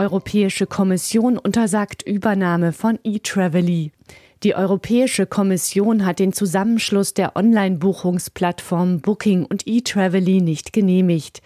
[0.00, 3.92] Europäische Kommission untersagt Übernahme von eTravely.
[4.42, 11.42] Die Europäische Kommission hat den Zusammenschluss der Online-Buchungsplattformen Booking und eTravely nicht genehmigt.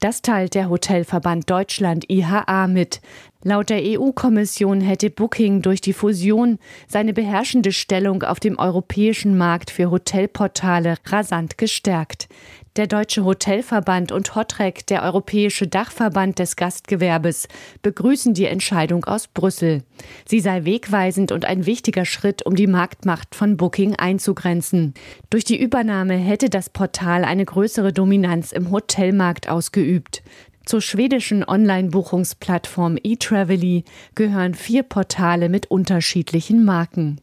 [0.00, 3.02] Das teilt der Hotelverband Deutschland IHA mit.
[3.42, 9.70] Laut der EU-Kommission hätte Booking durch die Fusion seine beherrschende Stellung auf dem europäischen Markt
[9.70, 12.28] für Hotelportale rasant gestärkt.
[12.76, 17.48] Der Deutsche Hotelverband und Hotrec, der Europäische Dachverband des Gastgewerbes,
[17.82, 19.82] begrüßen die Entscheidung aus Brüssel.
[20.26, 24.94] Sie sei wegweisend und ein wichtiger Schritt, um die Marktmacht von Booking einzugrenzen.
[25.30, 30.22] Durch die Übernahme hätte das Portal eine größere Dominanz im Hotelmarkt ausgeübt.
[30.64, 37.22] Zur schwedischen Online-Buchungsplattform eTravely gehören vier Portale mit unterschiedlichen Marken.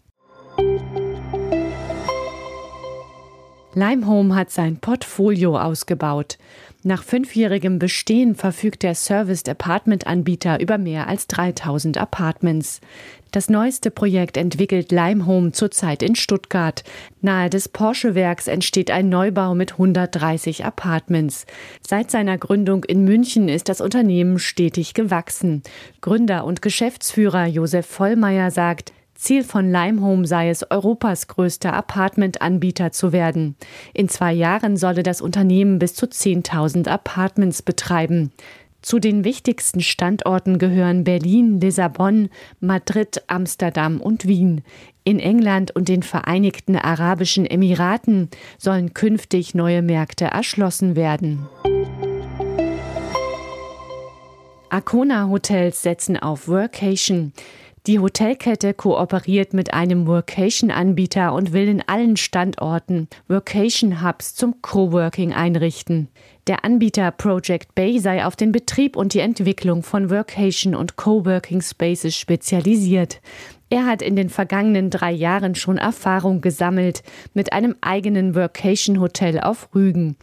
[3.76, 6.38] Limehome hat sein Portfolio ausgebaut.
[6.84, 12.80] Nach fünfjährigem Bestehen verfügt der Serviced Apartment Anbieter über mehr als 3000 Apartments.
[13.32, 16.86] Das neueste Projekt entwickelt Limehome zurzeit in Stuttgart.
[17.20, 21.46] Nahe des Porsche-Werks entsteht ein Neubau mit 130 Apartments.
[21.86, 25.64] Seit seiner Gründung in München ist das Unternehmen stetig gewachsen.
[26.00, 33.12] Gründer und Geschäftsführer Josef Vollmeier sagt, Ziel von Limehome sei es, Europas größter Apartment-Anbieter zu
[33.12, 33.56] werden.
[33.94, 38.32] In zwei Jahren solle das Unternehmen bis zu 10.000 Apartments betreiben.
[38.82, 44.62] Zu den wichtigsten Standorten gehören Berlin, Lissabon, Madrid, Amsterdam und Wien.
[45.04, 48.30] In England und den Vereinigten Arabischen Emiraten
[48.60, 51.48] sollen künftig neue Märkte erschlossen werden.
[54.70, 57.34] Arcona Hotels setzen auf Workation.
[57.88, 66.08] Die Hotelkette kooperiert mit einem Workation-Anbieter und will in allen Standorten Workation-Hubs zum Coworking einrichten.
[66.48, 71.62] Der Anbieter Project Bay sei auf den Betrieb und die Entwicklung von Workation und Coworking
[71.62, 73.22] Spaces spezialisiert.
[73.70, 77.04] Er hat in den vergangenen drei Jahren schon Erfahrung gesammelt
[77.36, 80.18] mit einem eigenen Workation-Hotel auf Rügen.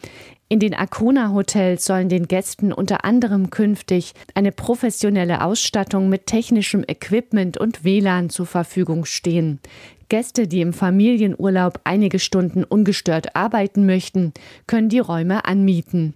[0.52, 6.84] In den Arcona Hotels sollen den Gästen unter anderem künftig eine professionelle Ausstattung mit technischem
[6.86, 9.60] Equipment und WLAN zur Verfügung stehen.
[10.10, 14.34] Gäste, die im Familienurlaub einige Stunden ungestört arbeiten möchten,
[14.66, 16.12] können die Räume anmieten.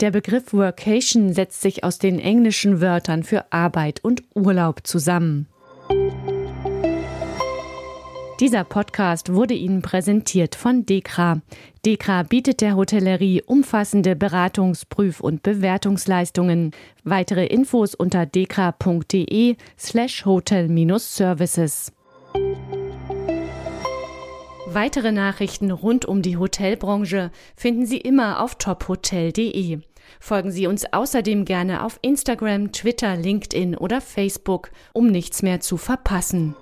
[0.00, 5.48] Der Begriff Workation setzt sich aus den englischen Wörtern für Arbeit und Urlaub zusammen.
[8.40, 11.40] Dieser Podcast wurde Ihnen präsentiert von Dekra.
[11.86, 16.72] Dekra bietet der Hotellerie umfassende Beratungs-, Prüf- und Bewertungsleistungen.
[17.04, 21.92] Weitere Infos unter dekra.de slash hotel-services.
[24.66, 29.78] Weitere Nachrichten rund um die Hotelbranche finden Sie immer auf tophotel.de.
[30.18, 35.76] Folgen Sie uns außerdem gerne auf Instagram, Twitter, LinkedIn oder Facebook, um nichts mehr zu
[35.76, 36.56] verpassen.